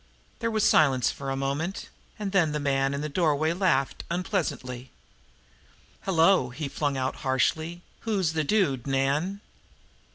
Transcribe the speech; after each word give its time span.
There 0.39 0.49
was 0.49 0.63
silence 0.67 1.11
for 1.11 1.29
a 1.29 1.35
moment, 1.35 1.87
and 2.17 2.31
then 2.31 2.53
the 2.53 2.59
man 2.59 2.95
in 2.95 3.01
the 3.01 3.07
doorway 3.07 3.53
laughed 3.53 4.03
unpleasantly. 4.09 4.89
"Hello!" 6.05 6.49
he 6.49 6.67
flung 6.67 6.97
out 6.97 7.17
harshly. 7.17 7.83
"Who's 7.99 8.33
the 8.33 8.43
dude, 8.43 8.87
Nan?" 8.87 9.41